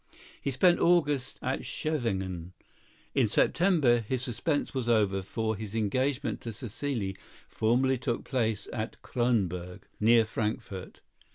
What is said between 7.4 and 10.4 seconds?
formally took place at Kronberg, near